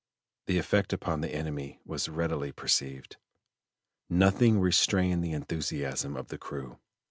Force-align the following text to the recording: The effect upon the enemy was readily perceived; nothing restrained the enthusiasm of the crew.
The 0.47 0.57
effect 0.57 0.93
upon 0.93 1.21
the 1.21 1.29
enemy 1.31 1.79
was 1.85 2.09
readily 2.09 2.51
perceived; 2.51 3.17
nothing 4.09 4.59
restrained 4.59 5.23
the 5.23 5.33
enthusiasm 5.33 6.17
of 6.17 6.29
the 6.29 6.39
crew. 6.39 6.79